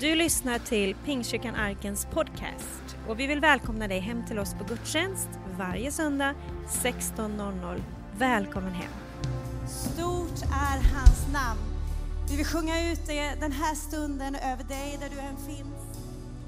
[0.00, 4.64] Du lyssnar till Pingstkyrkan Arkens podcast och vi vill välkomna dig hem till oss på
[4.64, 5.28] gudstjänst
[5.58, 6.34] varje söndag
[6.68, 7.82] 16.00.
[8.18, 8.92] Välkommen hem!
[9.68, 11.60] Stort är hans namn.
[12.30, 15.98] Vi vill sjunga ut det den här stunden över dig där du än finns.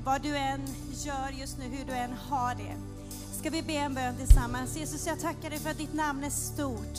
[0.04, 0.60] Vad du än
[0.92, 2.74] gör just nu, hur du än har det.
[3.38, 4.76] Ska vi be en bön tillsammans.
[4.76, 6.98] Jesus, jag tackar dig för att ditt namn är stort.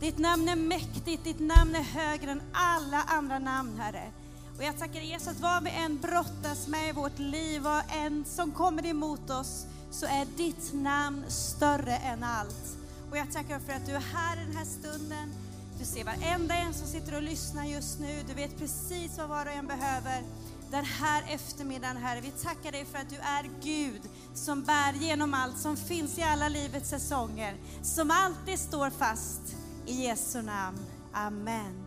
[0.00, 4.12] Ditt namn är mäktigt, ditt namn är högre än alla andra namn, Herre.
[4.56, 8.24] Och jag tackar Jesus att vad vi än brottas med i vårt liv, vad än
[8.24, 12.76] som kommer emot oss, så är ditt namn större än allt.
[13.10, 15.34] Och jag tackar för att du är här i den här stunden.
[15.78, 18.22] Du ser varenda en som sitter och lyssnar just nu.
[18.28, 20.22] Du vet precis vad var och en behöver
[20.70, 22.20] den här eftermiddagen, Herre.
[22.20, 24.00] Vi tackar dig för att du är Gud
[24.34, 29.40] som bär genom allt, som finns i alla livets säsonger, som alltid står fast.
[29.86, 30.78] I Jesu namn.
[31.12, 31.85] Amen.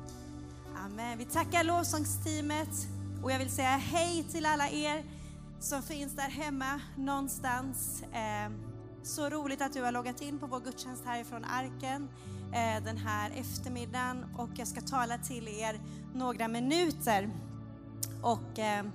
[1.00, 1.18] Amen.
[1.18, 2.88] Vi tackar lovsångsteamet
[3.24, 5.04] och jag vill säga hej till alla er
[5.60, 8.04] som finns där hemma någonstans.
[8.14, 8.54] Ehm,
[9.04, 12.10] så roligt att du har loggat in på vår gudstjänst härifrån Arken
[12.54, 15.80] eh, den här eftermiddagen och jag ska tala till er
[16.14, 17.30] några minuter.
[18.22, 18.92] Och ehm,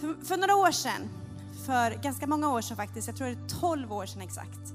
[0.00, 1.08] för några år sedan,
[1.66, 4.74] för ganska många år sedan faktiskt, jag tror det är 12 år sedan exakt,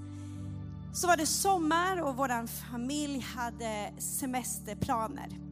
[0.93, 5.50] så var det sommar och vår familj hade semesterplaner.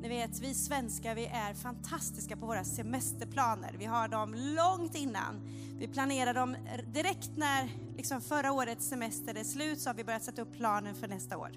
[0.00, 3.74] Ni vet, vi svenskar vi är fantastiska på våra semesterplaner.
[3.78, 5.40] Vi har dem långt innan.
[5.78, 10.24] Vi planerar dem direkt när liksom förra årets semester är slut så har vi börjat
[10.24, 11.50] sätta upp planen för nästa år.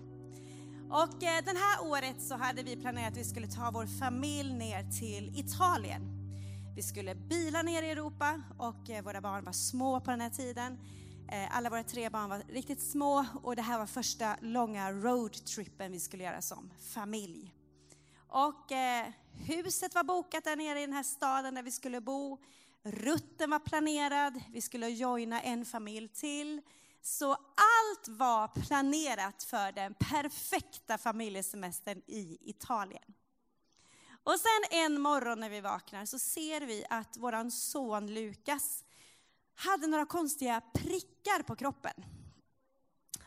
[0.90, 4.54] Och eh, det här året så hade vi planerat att vi skulle ta vår familj
[4.54, 6.02] ner till Italien.
[6.76, 10.30] Vi skulle bila ner i Europa och eh, våra barn var små på den här
[10.30, 10.80] tiden.
[11.32, 15.92] Eh, alla våra tre barn var riktigt små och det här var första långa roadtrippen
[15.92, 17.59] vi skulle göra som familj.
[18.30, 22.38] Och eh, huset var bokat där nere i den här staden där vi skulle bo.
[22.84, 26.62] Rutten var planerad, vi skulle joina en familj till.
[27.02, 33.14] Så allt var planerat för den perfekta familjesemestern i Italien.
[34.23, 38.84] Och sen en morgon när vi vaknar så ser vi att vår son Lukas
[39.56, 41.94] hade några konstiga prickar på kroppen.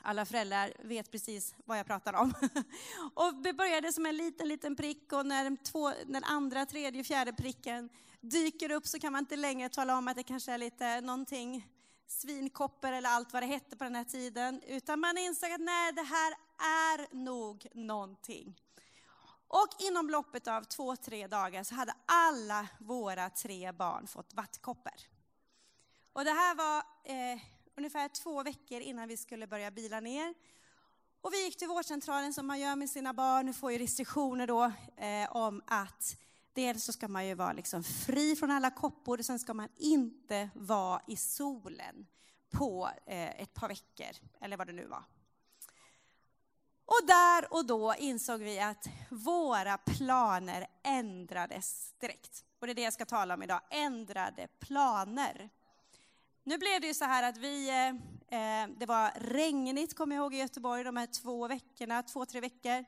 [0.04, 2.34] Alla föräldrar vet precis vad jag pratar om.
[3.14, 7.32] Och det började som en liten, liten prick och när två, den andra, tredje, fjärde
[7.32, 7.88] pricken
[8.20, 11.68] dyker upp så kan man inte längre tala om att det kanske är lite någonting
[12.06, 14.62] svinkopper eller allt vad det hette på den här tiden.
[14.66, 18.60] Utan man insåg att nej, det här är nog någonting.
[19.48, 24.92] Och inom loppet av två, tre dagar så hade alla våra tre barn fått vattkoppor.
[26.12, 27.40] Och det här var eh,
[27.76, 30.34] ungefär två veckor innan vi skulle börja bila ner.
[31.20, 33.46] Och vi gick till vårdcentralen som man gör med sina barn.
[33.46, 36.16] Nu får ju restriktioner då eh, om att
[36.52, 39.68] dels så ska man ju vara liksom fri från alla koppor och sen ska man
[39.76, 42.06] inte vara i solen
[42.50, 45.04] på eh, ett par veckor, eller vad det nu var.
[46.84, 52.44] Och där och då insåg vi att våra planer ändrades direkt.
[52.58, 55.50] Och det är det jag ska tala om idag, ändrade planer.
[56.44, 57.88] Nu blev det ju så här att vi, eh,
[58.38, 62.40] eh, det var regnigt, kommer jag ihåg, i Göteborg de här två veckorna, två, tre
[62.40, 62.84] veckor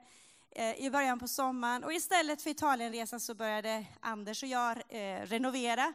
[0.51, 1.85] eh, i början på sommaren.
[1.85, 5.95] Och istället för Italienresan så började Anders och jag eh, renovera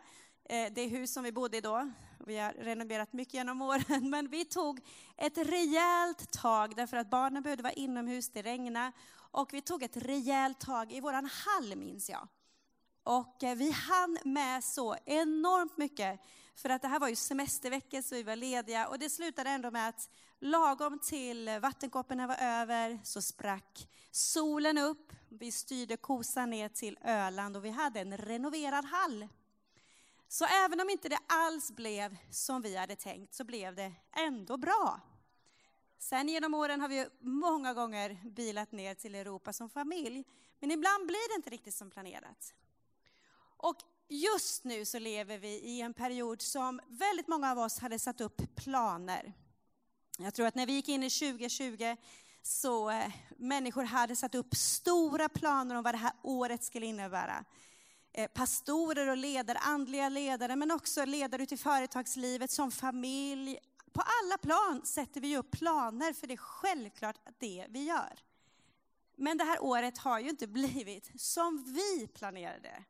[0.50, 1.92] eh, det hus som vi bodde i då.
[2.28, 4.80] Vi har renoverat mycket genom åren, men vi tog
[5.18, 8.92] ett rejält tag därför att barnen behövde vara inomhus, det regnade.
[9.32, 12.28] Och vi tog ett rejält tag i våran hall, minns jag.
[13.04, 16.20] Och eh, vi hann med så enormt mycket
[16.62, 19.72] för att det här var ju semesterveckor så vi var lediga och det slutade ändå
[19.72, 20.10] med att
[20.40, 25.14] lagom till vattenkopporna var över så sprack solen upp.
[25.30, 29.28] Vi styrde kosan ner till Öland och vi hade en renoverad hall.
[30.28, 34.58] Så även om inte det alls blev som vi hade tänkt så blev det ändå
[34.58, 35.02] bra.
[36.00, 40.24] Sen genom åren har vi många gånger bilat ner till Europa som familj.
[40.60, 42.54] Men ibland blir det inte riktigt som planerat.
[43.58, 43.78] Och
[44.10, 48.22] just nu så lever vi i en period som väldigt många av oss hade satt
[48.22, 49.34] upp planer.
[50.18, 51.96] Jag tror att när vi gick in i 2020
[52.42, 57.46] så eh, människor hade satt upp stora planer om vad det här året skulle innebära.
[58.14, 63.60] Eh, pastorer och ledare, andliga ledare, men också ledare ute i företagslivet, som familj.
[63.94, 68.20] På alla plan sätter vi upp planer, för det är självklart det vi gör.
[69.16, 72.84] Men det här året har ju inte blivit som vi planerade.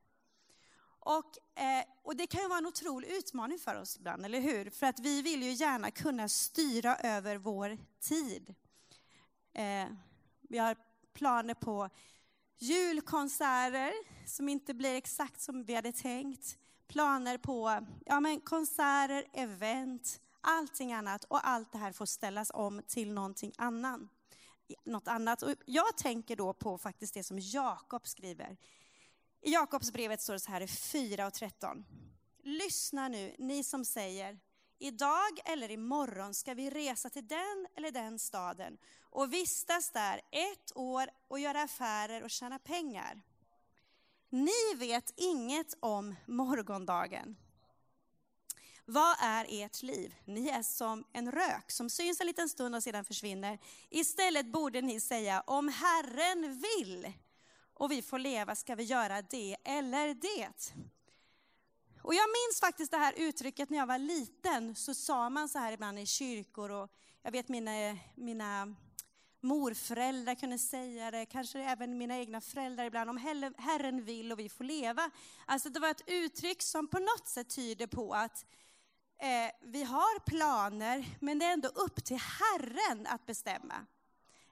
[1.00, 4.70] Och, eh, och det kan ju vara en otrolig utmaning för oss ibland, eller hur?
[4.70, 8.56] För att vi vill ju gärna kunna styra över vår tid.
[9.54, 9.88] Eh,
[10.42, 10.76] vi har
[11.14, 11.90] planer på
[12.58, 13.94] julkonserter
[14.28, 16.58] som inte blir exakt som vi hade tänkt.
[16.88, 21.24] planer på ja, men konserter, event, allting annat.
[21.24, 24.10] Och allt det här får ställas om till någonting annan,
[24.86, 25.42] något annat.
[25.42, 28.58] Och jag tänker då på faktiskt det som Jakob skriver.
[29.42, 31.86] I Jakobsbrevet står det så här i 4 och 13.
[32.44, 34.40] Lyssna nu, ni som säger,
[34.80, 40.78] idag eller imorgon ska vi resa till den eller den staden och vistas där ett
[40.78, 43.22] år och göra affärer och tjäna pengar.
[44.30, 47.36] Ni vet inget om morgondagen.
[48.86, 50.16] Vad är ert liv?
[50.26, 53.60] Ni är som en rök som syns en liten stund och sedan försvinner.
[53.90, 57.14] Istället borde ni säga, om Herren vill
[57.80, 60.74] och vi får leva ska vi göra det eller det.
[62.02, 65.60] Och jag minns faktiskt det här uttrycket när jag var liten, så sa man så
[65.60, 66.92] här ibland i kyrkor och
[67.22, 68.76] jag vet mina, mina
[69.42, 73.18] morföräldrar kunde säga det, kanske även mina egna föräldrar ibland, om
[73.58, 75.12] Herren vill och vi får leva.
[75.46, 78.46] Alltså det var ett uttryck som på något sätt tyder på att
[79.18, 83.86] eh, vi har planer, men det är ändå upp till Herren att bestämma.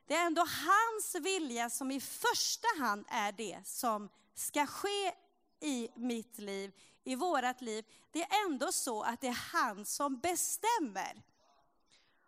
[0.08, 5.14] Det är ändå hans vilja som i första hand är det som ska ske
[5.60, 6.72] i mitt liv,
[7.04, 7.86] i vårat liv.
[8.12, 11.24] Det är ändå så att det är han som bestämmer.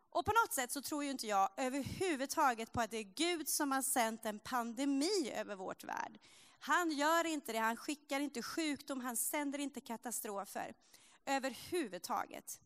[0.09, 3.49] Och på något sätt så tror ju inte jag överhuvudtaget på att det är Gud
[3.49, 6.19] som har sänt en pandemi över vårt värld.
[6.59, 10.73] Han gör inte det, han skickar inte sjukdom, han sänder inte katastrofer
[11.25, 12.59] överhuvudtaget.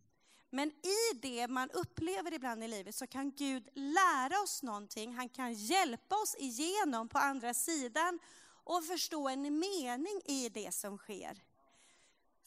[0.56, 5.14] Men i det man upplever ibland i livet så kan Gud lära oss någonting.
[5.14, 8.20] Han kan hjälpa oss igenom på andra sidan
[8.64, 11.44] och förstå en mening i det som sker.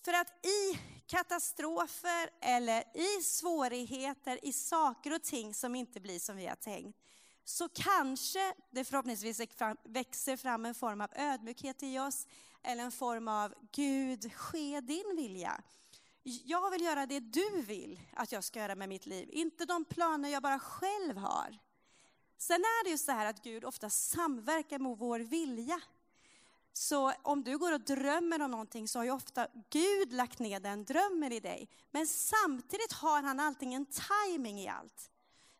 [0.04, 6.36] För att i katastrofer eller i svårigheter, i saker och ting som inte blir som
[6.36, 6.98] vi har tänkt,
[7.44, 9.40] så kanske det förhoppningsvis
[9.84, 12.26] växer fram en form av ödmjukhet i oss,
[12.62, 15.62] eller en form av Gud, ske din vilja.
[16.28, 19.84] Jag vill göra det du vill att jag ska göra med mitt liv, inte de
[19.84, 21.58] planer jag bara själv har.
[22.38, 25.80] Sen är det ju så här att Gud ofta samverkar med vår vilja.
[26.72, 30.60] Så om du går och drömmer om någonting så har ju ofta Gud lagt ner
[30.60, 31.68] den drömmen i dig.
[31.90, 35.10] Men samtidigt har han allting en timing i allt.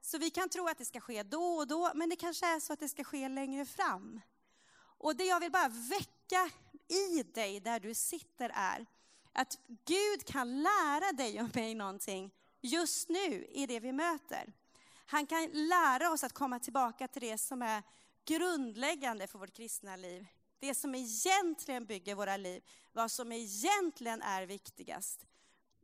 [0.01, 2.61] Så vi kan tro att det ska ske då och då, men det kanske är
[2.61, 4.21] så att det ska ske längre fram.
[4.99, 6.51] Och det jag vill bara väcka
[6.89, 8.87] i dig där du sitter är
[9.37, 12.31] att Gud kan lära dig och mig någonting
[12.61, 14.53] just nu i det vi möter.
[15.06, 17.83] Han kan lära oss att komma tillbaka till det som är
[18.25, 20.27] grundläggande för vårt kristna liv.
[20.59, 22.62] Det som egentligen bygger våra liv,
[22.93, 25.27] vad som egentligen är viktigast.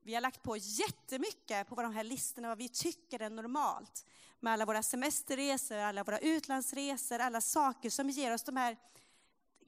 [0.03, 4.07] Vi har lagt på jättemycket på de här listorna, vad vi tycker är normalt.
[4.41, 8.77] Med alla våra semesterresor, alla våra utlandsresor, alla saker som ger oss de här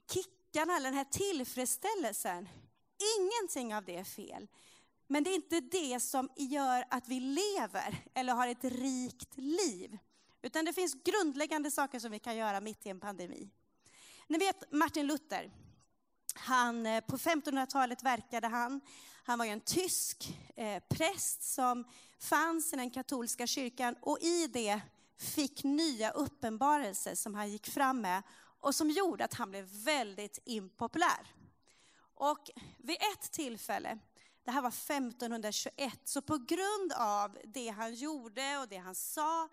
[0.09, 2.49] kickarna, eller den här tillfredsställelsen.
[3.19, 4.47] Ingenting av det är fel.
[5.07, 9.97] Men det är inte det som gör att vi lever eller har ett rikt liv.
[10.41, 13.49] Utan det finns grundläggande saker som vi kan göra mitt i en pandemi.
[14.27, 15.51] Ni vet Martin Luther.
[16.35, 18.81] Han, eh, på 1500-talet verkade han.
[19.23, 21.85] Han var ju en tysk eh, präst som
[22.19, 24.81] fanns i den katolska kyrkan och i det
[25.17, 28.23] fick nya uppenbarelser som han gick fram med
[28.59, 31.35] och som gjorde att han blev väldigt impopulär.
[32.15, 33.99] Och vid ett tillfälle,
[34.43, 39.49] det här var 1521, så på grund av det han gjorde och det han sa,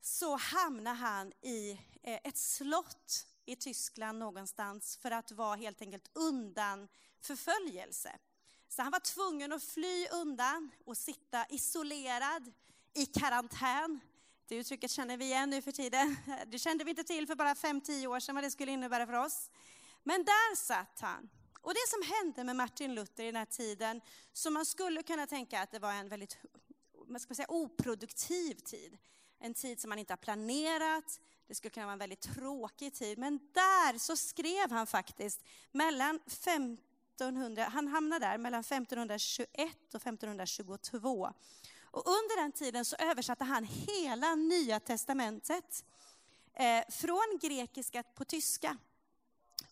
[0.00, 1.70] så hamnade han i
[2.02, 6.88] eh, ett slott i Tyskland någonstans för att vara helt enkelt undan
[7.20, 8.18] förföljelse.
[8.68, 12.52] Så han var tvungen att fly undan och sitta isolerad
[12.94, 14.00] i karantän.
[14.46, 16.16] Det uttrycket känner vi igen nu för tiden.
[16.46, 19.12] Det kände vi inte till för bara 5-10 år sedan vad det skulle innebära för
[19.12, 19.50] oss.
[20.02, 21.30] Men där satt han
[21.62, 24.00] och det som hände med Martin Luther i den här tiden,
[24.32, 26.38] som man skulle kunna tänka att det var en väldigt
[27.10, 28.98] man ska säga, oproduktiv tid.
[29.38, 33.18] En tid som man inte har planerat, det skulle kunna vara en väldigt tråkig tid.
[33.18, 39.48] Men där så skrev han faktiskt mellan 1500, han hamnade där mellan 1521
[39.94, 41.32] och 1522.
[41.92, 45.84] Och under den tiden så översatte han hela Nya Testamentet
[46.54, 48.76] eh, från grekiska på tyska.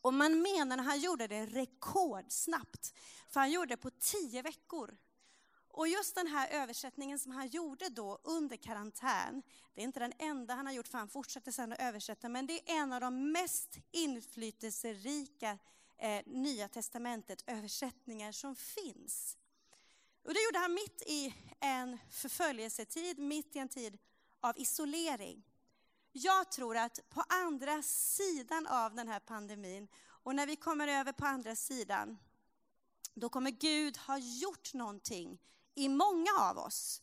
[0.01, 2.95] Och man menar att han gjorde det rekordsnabbt,
[3.29, 4.97] för han gjorde det på tio veckor.
[5.71, 9.43] Och just den här översättningen som han gjorde då under karantän,
[9.75, 12.47] det är inte den enda han har gjort, för han fortsätter sen att översätta, men
[12.47, 15.59] det är en av de mest inflytelserika
[15.99, 19.37] eh, Nya Testamentet översättningar som finns.
[20.23, 23.99] Och det gjorde han mitt i en förföljelsetid, mitt i en tid
[24.41, 25.48] av isolering.
[26.13, 29.89] Jag tror att på andra sidan av den här pandemin
[30.23, 32.19] och när vi kommer över på andra sidan
[33.15, 35.39] då kommer Gud ha gjort någonting
[35.75, 37.03] i många av oss.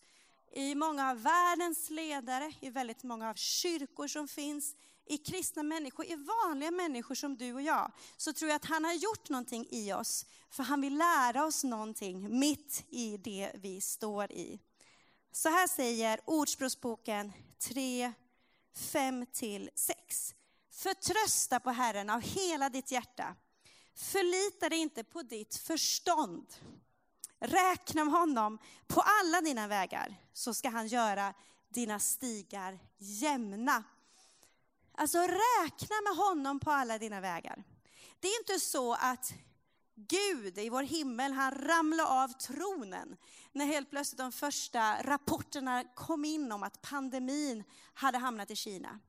[0.52, 6.06] I många av världens ledare, i väldigt många av kyrkor som finns, i kristna människor,
[6.06, 9.68] i vanliga människor som du och jag, så tror jag att han har gjort någonting
[9.70, 14.60] i oss, för han vill lära oss någonting mitt i det vi står i.
[15.32, 18.14] Så här säger Ordspråksboken 3,
[18.76, 20.34] 5-6.
[20.72, 23.36] Förtrösta på Herren av hela ditt hjärta.
[23.96, 26.54] Förlita dig inte på ditt förstånd.
[27.40, 31.34] Räkna med honom på alla dina vägar, så ska han göra
[31.70, 33.84] dina stigar jämna.
[34.92, 37.64] Alltså räkna med honom på alla dina vägar.
[38.20, 39.34] Det är inte så att
[39.96, 43.18] Gud i vår himmel, han ramlade av tronen
[43.52, 49.00] när helt plötsligt de första rapporterna kom in om att pandemin hade hamnat i Kina.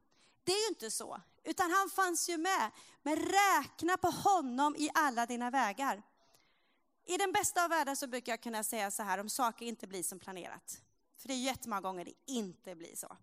[0.45, 2.71] Det är ju inte så, utan han fanns ju med.
[3.03, 6.03] Men räkna på honom i alla dina vägar.
[7.05, 9.87] I den bästa av världar så brukar jag kunna säga så här om saker inte
[9.87, 10.83] blir som planerat.
[11.19, 13.17] För det är jättemånga gånger det inte blir så.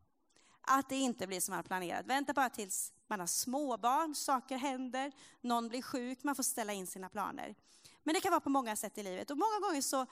[0.62, 2.05] Att det inte blir som man planerat.
[2.05, 6.88] Vänta bara tills man har småbarn, saker händer, någon blir sjuk, man får ställa in
[6.88, 7.55] sina planer.
[8.03, 9.32] Men det kan vara på många sätt i livet.
[9.32, 10.05] Och många gånger så,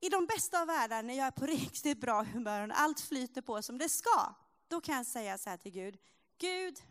[0.00, 3.42] i de bästa av världar, när jag är på riktigt bra humör och allt flyter
[3.42, 4.34] på som det ska,
[4.68, 5.98] då kan jag säga så här till Gud,
[6.38, 6.82] Gud,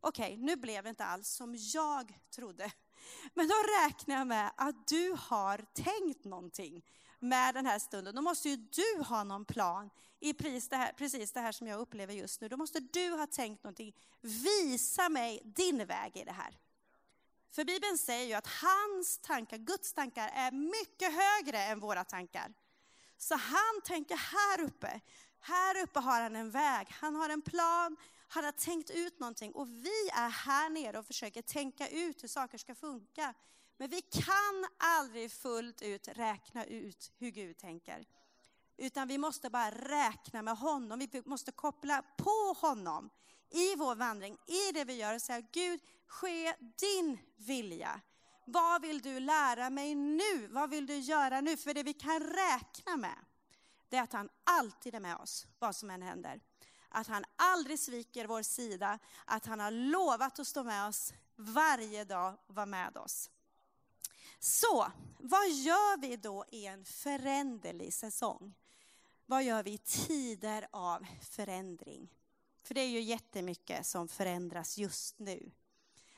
[0.00, 2.72] okej, okay, nu blev det inte alls som jag trodde.
[3.34, 6.84] Men då räknar jag med att du har tänkt någonting
[7.24, 8.14] med den här stunden.
[8.14, 9.90] Då måste ju du ha någon plan
[10.20, 12.48] i precis det, här, precis det här som jag upplever just nu.
[12.48, 13.96] Då måste du ha tänkt någonting.
[14.20, 16.58] Visa mig din väg i det här.
[17.50, 22.52] För Bibeln säger ju att hans tankar, Guds tankar, är mycket högre än våra tankar.
[23.18, 25.00] Så han tänker här uppe.
[25.40, 27.96] Här uppe har han en väg, han har en plan,
[28.28, 29.52] han har tänkt ut någonting.
[29.52, 33.34] Och vi är här nere och försöker tänka ut hur saker ska funka.
[33.76, 38.04] Men vi kan aldrig fullt ut räkna ut hur Gud tänker.
[38.76, 43.10] Utan vi måste bara räkna med honom, vi måste koppla på honom
[43.50, 48.00] i vår vandring, i det vi gör och säga Gud, ske din vilja.
[48.46, 50.46] Vad vill du lära mig nu?
[50.46, 51.56] Vad vill du göra nu?
[51.56, 53.24] För det vi kan räkna med,
[53.88, 56.40] det är att han alltid är med oss, vad som än händer.
[56.88, 62.04] Att han aldrig sviker vår sida, att han har lovat att stå med oss varje
[62.04, 63.30] dag och vara med oss.
[64.44, 68.54] Så, vad gör vi då i en föränderlig säsong?
[69.26, 72.10] Vad gör vi i tider av förändring?
[72.62, 75.50] För det är ju jättemycket som förändras just nu.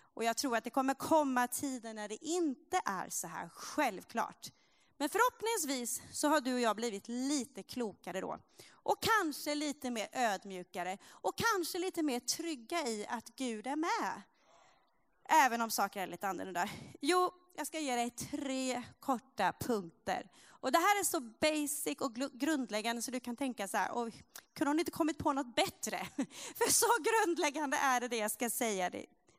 [0.01, 4.53] Och jag tror att det kommer komma tider när det inte är så här självklart.
[4.97, 8.39] Men förhoppningsvis så har du och jag blivit lite klokare då.
[8.71, 14.23] Och kanske lite mer ödmjukare och kanske lite mer trygga i att Gud är med.
[15.29, 16.69] Även om saker är lite annorlunda.
[17.01, 20.31] Jo, jag ska ge dig tre korta punkter.
[20.49, 24.13] Och det här är så basic och grundläggande så du kan tänka så här, och
[24.55, 26.07] kunde hon inte kommit på något bättre?
[26.57, 28.91] För så grundläggande är det det jag ska säga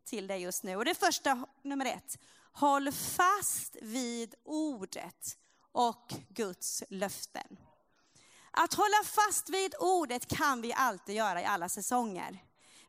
[0.05, 0.75] till dig just nu.
[0.75, 2.19] Och det första, nummer ett,
[2.51, 5.37] håll fast vid ordet
[5.71, 7.57] och Guds löften.
[8.51, 12.43] Att hålla fast vid ordet kan vi alltid göra i alla säsonger.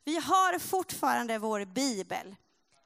[0.04, 2.36] Vi har fortfarande vår bibel.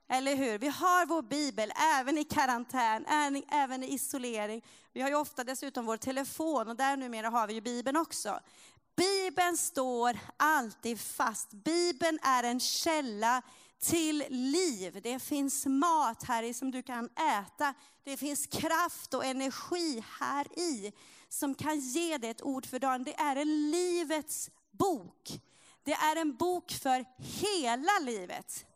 [0.09, 0.59] Eller hur?
[0.59, 3.07] Vi har vår bibel även i karantän,
[3.49, 4.65] även i isolering.
[4.93, 8.41] Vi har ju ofta dessutom vår telefon och där numera har vi ju bibeln också.
[8.97, 11.51] Bibeln står alltid fast.
[11.51, 13.43] Bibeln är en källa
[13.83, 15.01] till liv.
[15.03, 17.75] Det finns mat här i som du kan äta.
[18.05, 20.93] Det finns kraft och energi här i
[21.29, 23.05] som kan ge dig ett ord för dagen.
[23.05, 25.41] Det är en livets bok.
[25.83, 28.67] Det är en bok för hela livet.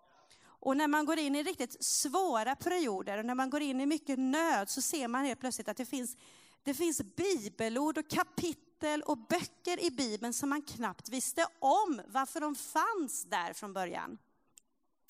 [0.66, 3.86] Och när man går in i riktigt svåra perioder och när man går in i
[3.86, 6.16] mycket nöd så ser man helt plötsligt att det finns,
[6.62, 12.40] det finns bibelord och kapitel och böcker i Bibeln som man knappt visste om varför
[12.40, 14.18] de fanns där från början.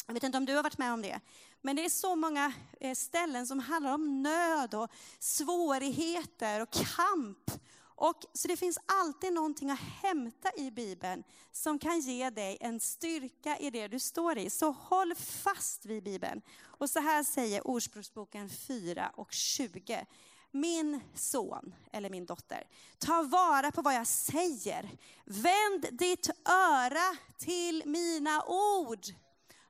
[0.07, 1.21] Jag vet inte om du har varit med om det.
[1.61, 7.51] Men det är så många eh, ställen som handlar om nöd och svårigheter och kamp
[7.99, 12.81] och, så det finns alltid någonting att hämta i Bibeln som kan ge dig en
[12.81, 14.51] styrka i det du står i.
[14.51, 16.43] Så håll fast vid Bibeln.
[16.63, 20.07] Och så här säger Ordspråksboken 4 och 20.
[20.51, 22.65] Min son, eller min dotter,
[22.99, 24.91] ta vara på vad jag säger.
[25.25, 29.05] Vänd ditt öra till mina ord.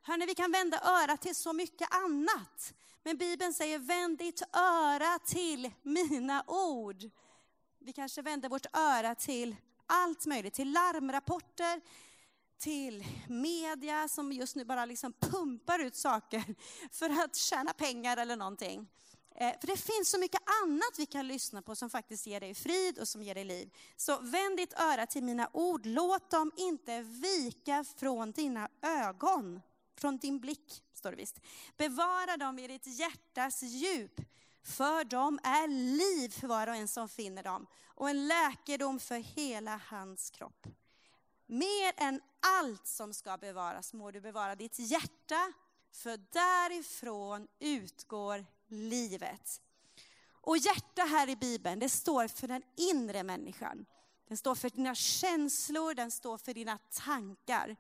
[0.03, 2.75] Hörni, vi kan vända örat till så mycket annat.
[3.03, 7.11] Men Bibeln säger, vänd ditt öra till mina ord.
[7.87, 11.81] Vi kanske vänder vårt öra till allt möjligt, till larmrapporter,
[12.59, 16.45] till media som just nu bara liksom pumpar ut saker
[16.91, 18.87] för att tjäna pengar eller någonting.
[19.35, 22.55] Eh, för det finns så mycket annat vi kan lyssna på som faktiskt ger dig
[22.55, 23.71] frid och som ger dig liv.
[23.97, 29.61] Så vänd ditt öra till mina ord, låt dem inte vika från dina ögon,
[29.99, 31.41] från din blick, står det visst.
[31.77, 34.21] Bevara dem i ditt hjärtas djup,
[34.67, 39.19] för dem är liv för var och en som finner dem, och en läkedom för
[39.19, 40.67] hela hans kropp.
[41.47, 45.53] Mer än allt som ska bevaras må du bevara ditt hjärta,
[45.93, 49.61] för därifrån utgår livet.
[50.31, 53.87] Och hjärta här i Bibeln, det står för den inre människan.
[54.29, 57.77] Den står för dina känslor, den står för dina tankar.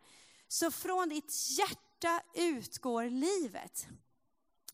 [0.48, 3.88] Så från ditt hjärta utgår livet.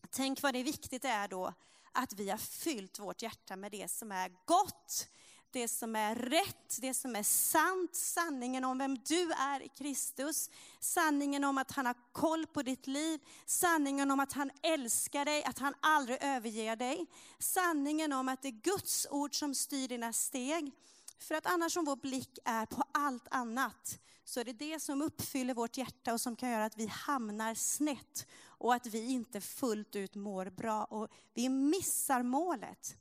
[0.09, 1.53] Tänk vad det är viktigt det är då
[1.93, 5.07] att vi har fyllt vårt hjärta med det som är gott,
[5.51, 10.49] det som är rätt, det som är sant, sanningen om vem du är i Kristus,
[10.79, 15.43] sanningen om att han har koll på ditt liv, sanningen om att han älskar dig,
[15.43, 17.05] att han aldrig överger dig,
[17.39, 20.71] sanningen om att det är Guds ord som styr dina steg.
[21.19, 25.01] För att annars om vår blick är på allt annat, så är det det som
[25.01, 28.27] uppfyller vårt hjärta och som kan göra att vi hamnar snett
[28.63, 32.95] och att vi inte fullt ut mår bra och vi missar målet.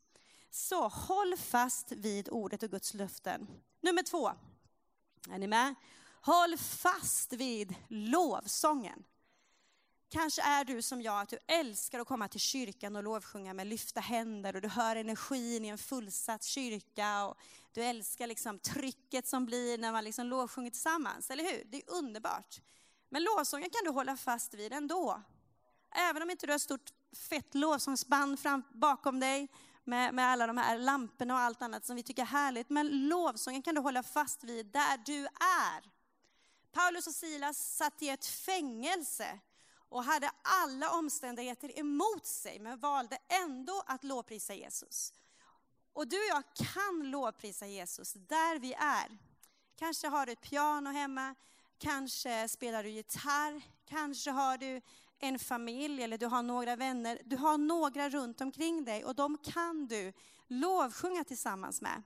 [0.50, 3.47] Så håll fast vid ordet och Guds löften.
[3.81, 4.31] Nummer två.
[5.31, 5.75] Är ni med?
[6.23, 9.04] Håll fast vid lovsången.
[10.09, 13.66] Kanske är du som jag, att du älskar att komma till kyrkan och lovsjunga med
[13.66, 17.37] lyfta händer och du hör energin i en fullsatt kyrka och
[17.73, 21.64] du älskar liksom trycket som blir när man liksom lovsjunger tillsammans, eller hur?
[21.71, 22.61] Det är underbart.
[23.09, 25.23] Men lovsången kan du hålla fast vid ändå.
[25.95, 26.93] Även om inte du har ett stort
[27.29, 29.49] fett lovsångsband fram, bakom dig
[29.85, 32.71] med, med alla de här lamporna och allt annat som vi tycker är härligt.
[32.71, 35.91] Men lovsången kan du hålla fast vid där du är.
[36.73, 39.39] Paulus och Silas satt i ett fängelse
[39.89, 45.13] och hade alla omständigheter emot sig, men valde ändå att lovprisa Jesus.
[45.93, 49.19] Och du och jag kan lovprisa Jesus där vi är.
[49.76, 51.35] Kanske har du ett piano hemma,
[51.78, 54.81] kanske spelar du gitarr, kanske har du
[55.23, 57.19] en familj eller du har några vänner.
[57.25, 60.13] Du har några runt omkring dig och de kan du
[60.47, 62.02] lovsjunga tillsammans med.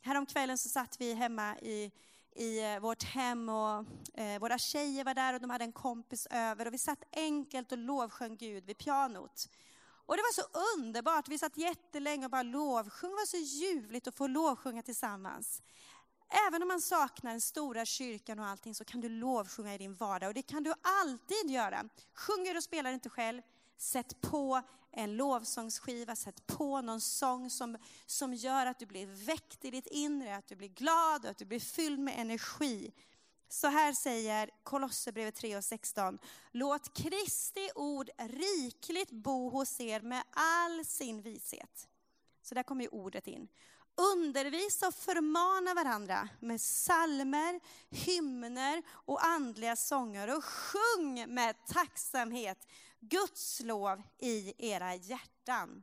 [0.00, 1.92] Häromkvällen så satt vi hemma i,
[2.32, 6.26] i eh, vårt hem och eh, våra tjejer var där och de hade en kompis
[6.30, 9.48] över och vi satt enkelt och lovsjöng Gud vid pianot.
[10.06, 14.08] Och det var så underbart, vi satt jättelänge och bara lovsjöng, det var så ljuvligt
[14.08, 15.62] att få lovsjunga tillsammans.
[16.48, 19.94] Även om man saknar den stora kyrkan och allting så kan du lovsjunga i din
[19.94, 21.88] vardag och det kan du alltid göra.
[22.14, 23.42] Sjunger och spelar inte själv,
[23.76, 24.62] sätt på
[24.92, 29.86] en lovsångsskiva, sätt på någon sång som, som gör att du blir väckt i ditt
[29.86, 32.92] inre, att du blir glad och att du blir fylld med energi.
[33.48, 36.18] Så här säger Kolosserbrevet 3 och 16.
[36.50, 41.88] Låt Kristi ord rikligt bo hos er med all sin vishet.
[42.42, 43.48] Så där kommer ju ordet in.
[44.00, 47.60] Undervisa och förmana varandra med salmer,
[47.90, 52.66] hymner och andliga sånger och sjung med tacksamhet
[53.00, 55.82] Guds lov i era hjärtan.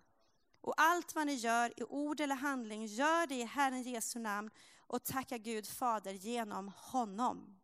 [0.61, 4.49] Och allt vad ni gör i ord eller handling, gör det i Herren Jesu namn
[4.87, 7.59] och tacka Gud Fader genom honom.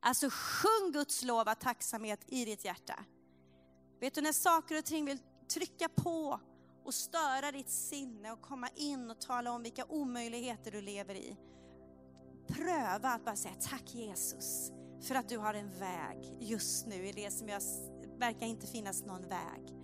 [0.00, 3.04] Alltså sjung Guds lov av tacksamhet i ditt hjärta.
[4.00, 6.40] Vet du när saker och ting vill trycka på
[6.84, 11.36] och störa ditt sinne och komma in och tala om vilka omöjligheter du lever i.
[12.48, 17.12] Pröva att bara säga tack Jesus för att du har en väg just nu i
[17.12, 17.62] det som jag
[18.18, 19.76] verkar inte finnas någon väg.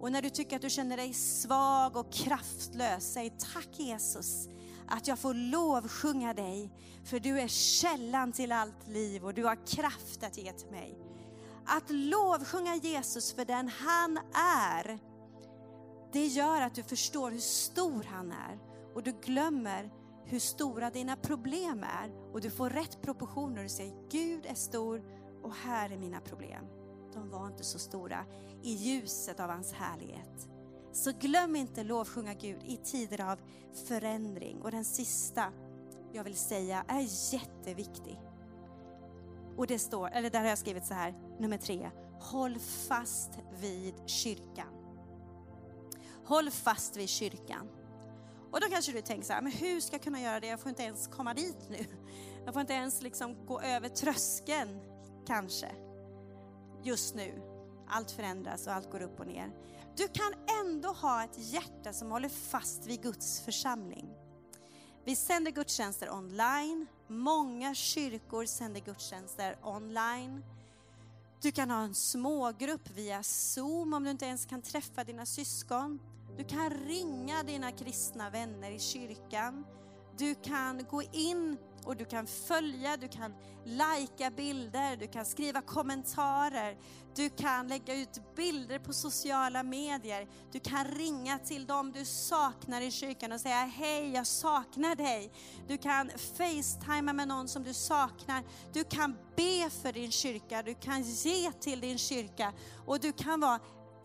[0.00, 4.48] Och när du tycker att du känner dig svag och kraftlös, säg tack Jesus
[4.88, 6.70] att jag får lovsjunga dig,
[7.04, 10.98] för du är källan till allt liv och du har kraft att ge till mig.
[11.66, 14.98] Att lovsjunga Jesus för den han är,
[16.12, 18.58] det gör att du förstår hur stor han är
[18.94, 19.90] och du glömmer
[20.24, 25.02] hur stora dina problem är och du får rätt proportioner och säger Gud är stor
[25.42, 26.64] och här är mina problem.
[27.12, 28.24] De var inte så stora
[28.62, 30.48] i ljuset av hans härlighet.
[30.92, 33.38] Så glöm inte lovsjunga Gud i tider av
[33.88, 34.62] förändring.
[34.62, 35.52] Och den sista
[36.12, 38.20] jag vill säga är jätteviktig.
[39.56, 41.90] Och det står, eller där har jag skrivit så här, nummer tre.
[42.20, 44.75] Håll fast vid kyrkan.
[46.26, 47.68] Håll fast vid kyrkan.
[48.50, 50.46] Och då kanske du tänker så här, men hur ska jag kunna göra det?
[50.46, 51.86] Jag får inte ens komma dit nu.
[52.44, 54.80] Jag får inte ens liksom gå över tröskeln,
[55.26, 55.70] kanske.
[56.82, 57.42] Just nu.
[57.88, 59.50] Allt förändras och allt går upp och ner.
[59.96, 60.34] Du kan
[60.64, 64.08] ändå ha ett hjärta som håller fast vid Guds församling.
[65.04, 66.86] Vi sänder gudstjänster online.
[67.08, 70.44] Många kyrkor sänder gudstjänster online.
[71.42, 75.98] Du kan ha en smågrupp via Zoom om du inte ens kan träffa dina syskon.
[76.36, 79.66] Du kan ringa dina kristna vänner i kyrkan.
[80.18, 85.60] Du kan gå in och du kan följa, du kan lajka bilder, du kan skriva
[85.60, 86.76] kommentarer,
[87.14, 92.80] du kan lägga ut bilder på sociala medier, du kan ringa till dem du saknar
[92.80, 95.32] i kyrkan och säga hej jag saknar dig.
[95.68, 100.74] Du kan facetima med någon som du saknar, du kan be för din kyrka, du
[100.74, 102.52] kan ge till din kyrka.
[102.86, 103.60] Och du kan vara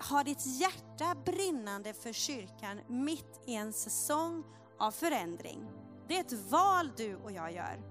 [0.10, 4.44] ha ditt hjärta brinnande för kyrkan mitt i en säsong
[4.80, 5.70] av förändring.
[6.08, 7.82] Det är ett val du och jag gör.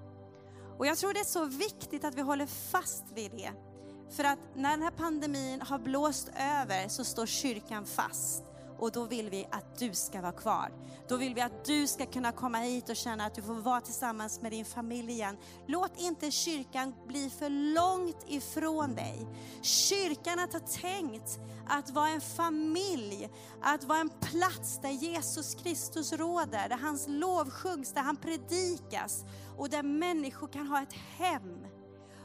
[0.79, 3.53] Och jag tror det är så viktigt att vi håller fast vid det.
[4.11, 8.50] För att när den här pandemin har blåst över så står kyrkan fast
[8.81, 10.73] och då vill vi att du ska vara kvar.
[11.09, 13.81] Då vill vi att du ska kunna komma hit och känna att du får vara
[13.81, 15.37] tillsammans med din familj igen.
[15.67, 19.27] Låt inte kyrkan bli för långt ifrån dig.
[19.63, 23.31] Kyrkan har tänkt att vara en familj,
[23.63, 29.25] att vara en plats där Jesus Kristus råder, där hans lov sjungs, där han predikas
[29.57, 31.67] och där människor kan ha ett hem.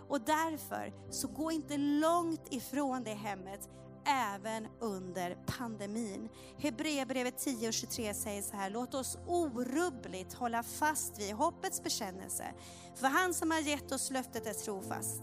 [0.10, 3.70] Och därför, så gå inte långt ifrån det hemmet
[4.06, 6.30] även under pandemin.
[6.58, 12.46] Hebreerbrevet 10 och 23 säger så här, låt oss orubbligt hålla fast vid hoppets bekännelse.
[12.96, 15.22] För han som har gett oss löftet är trofast.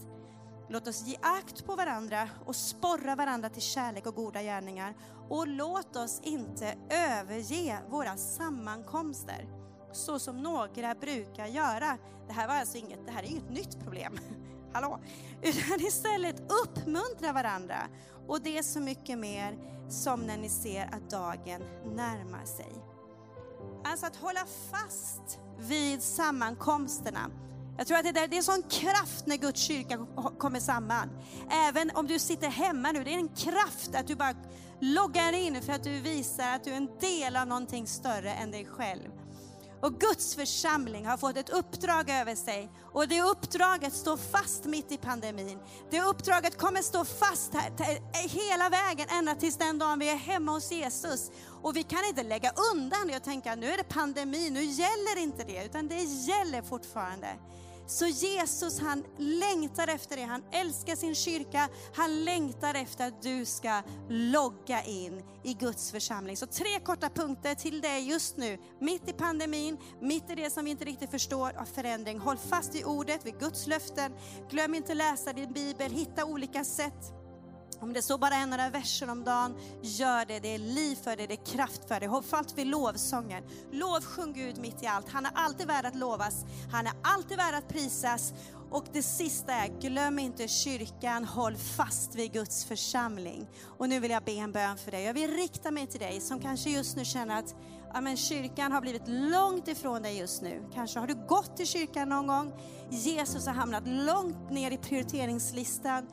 [0.69, 4.95] Låt oss ge akt på varandra och sporra varandra till kärlek och goda gärningar.
[5.29, 9.49] Och låt oss inte överge våra sammankomster
[9.93, 11.99] så som några brukar göra.
[12.27, 14.19] Det här var alltså inget, det här är inget nytt problem.
[14.73, 15.01] Hallå!
[15.43, 17.77] Utan istället uppmuntra varandra.
[18.27, 19.59] Och det är så mycket mer
[19.89, 22.73] som när ni ser att dagen närmar sig.
[23.85, 27.31] Alltså att hålla fast vid sammankomsterna.
[27.79, 30.07] Jag tror att det, där, det är sån kraft när Guds kyrka
[30.39, 31.11] kommer samman.
[31.51, 34.35] Även om du sitter hemma nu, det är en kraft att du bara
[34.81, 38.51] loggar in för att du visar att du är en del av någonting större än
[38.51, 39.11] dig själv.
[39.83, 42.71] Och Guds församling har fått ett uppdrag över sig.
[42.93, 45.59] Och det uppdraget står fast mitt i pandemin.
[45.91, 50.53] Det uppdraget kommer stå fast här, hela vägen ända tills den dagen vi är hemma
[50.53, 51.31] hos Jesus.
[51.63, 55.19] Och vi kan inte lägga undan det och tänka nu är det pandemi, nu gäller
[55.19, 57.29] inte det, utan det gäller fortfarande.
[57.93, 63.45] Så Jesus han längtar efter det, han älskar sin kyrka, han längtar efter att du
[63.45, 66.37] ska logga in i Guds församling.
[66.37, 70.65] Så tre korta punkter till dig just nu, mitt i pandemin, mitt i det som
[70.65, 72.19] vi inte riktigt förstår av förändring.
[72.19, 74.13] Håll fast i ordet, vid Guds löften.
[74.51, 77.22] Glöm inte läsa din bibel, hitta olika sätt
[77.83, 80.41] om det så bara är några verser om dagen, gör det.
[80.41, 83.45] Det är liv för det, det är kraft för dig, Håll fast vid lovsången.
[83.73, 85.09] Lovsjung Gud mitt i allt.
[85.09, 86.45] Han är alltid värd att lovas.
[86.73, 88.33] Han är alltid värd att prisas.
[88.71, 93.49] Och det sista är, glöm inte kyrkan, håll fast vid Guds församling.
[93.79, 95.05] Och nu vill jag be en bön för dig.
[95.05, 97.55] Jag vill rikta mig till dig som kanske just nu känner att
[97.95, 100.63] ja, men kyrkan har blivit långt ifrån dig just nu.
[100.75, 102.53] Kanske har du gått till kyrkan någon gång.
[102.91, 106.07] Jesus har hamnat långt ner i prioriteringslistan.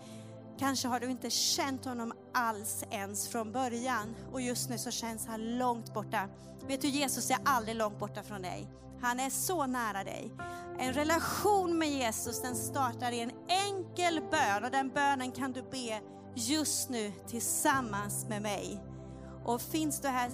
[0.60, 5.28] Kanske har du inte känt honom alls ens från början och just nu så känns
[5.28, 6.30] han långt borta.
[6.67, 8.67] Vet du, Jesus är aldrig långt borta från dig.
[9.02, 10.32] Han är så nära dig.
[10.80, 15.62] En relation med Jesus den startar i en enkel bön och den bönen kan du
[15.62, 16.02] be
[16.36, 18.82] just nu tillsammans med mig.
[19.50, 20.32] Och finns du här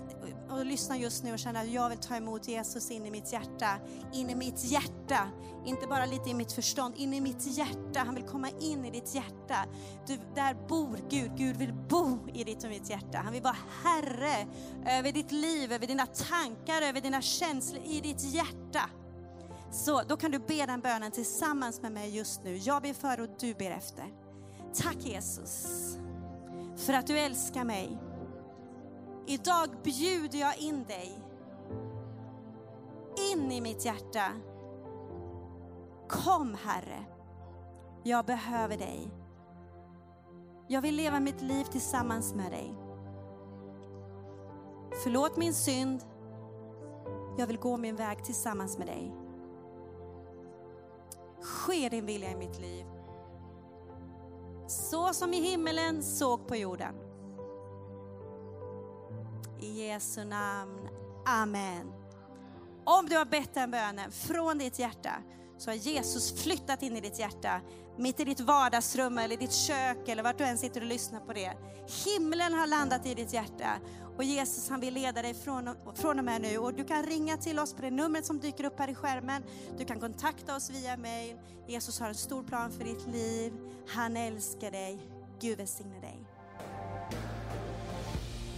[0.50, 3.34] och lyssnar just nu och känner att jag vill ta emot Jesus in i mitt
[3.34, 3.80] hjärta,
[4.14, 5.30] in i mitt hjärta,
[5.66, 8.00] inte bara lite i mitt förstånd, in i mitt hjärta.
[8.00, 9.66] Han vill komma in i ditt hjärta.
[10.08, 13.18] Du, där bor Gud, Gud vill bo i ditt och mitt hjärta.
[13.18, 14.48] Han vill vara Herre
[14.86, 18.90] över ditt liv, över dina tankar, över dina känslor, i ditt hjärta.
[19.72, 22.58] Så då kan du be den bönen tillsammans med mig just nu.
[22.58, 24.06] Jag ber före och du ber efter.
[24.74, 25.66] Tack Jesus
[26.78, 27.98] för att du älskar mig
[29.28, 31.26] Idag bjuder jag in dig
[33.18, 34.32] in i mitt hjärta.
[36.10, 37.06] Kom Herre,
[38.04, 39.12] jag behöver dig.
[40.68, 42.76] Jag vill leva mitt liv tillsammans med dig.
[45.04, 46.04] Förlåt min synd.
[47.38, 49.14] Jag vill gå min väg tillsammans med dig.
[51.42, 52.86] Ske din vilja i mitt liv.
[54.68, 56.96] Så som i himmelen, såg på jorden.
[59.60, 60.90] I Jesu namn.
[61.26, 61.94] Amen.
[62.84, 65.12] Om du har bett den bönen från ditt hjärta
[65.58, 67.62] så har Jesus flyttat in i ditt hjärta,
[67.98, 71.34] mitt i ditt vardagsrum eller ditt kök eller vart du än sitter och lyssnar på
[71.34, 71.54] det.
[72.06, 73.80] Himlen har landat i ditt hjärta
[74.18, 76.58] och Jesus han vill leda dig från, från och med nu.
[76.58, 79.44] Och du kan ringa till oss på det numret som dyker upp här i skärmen.
[79.78, 81.36] Du kan kontakta oss via mail.
[81.68, 83.54] Jesus har en stor plan för ditt liv.
[83.88, 85.00] Han älskar dig.
[85.40, 86.15] Gud välsigne dig.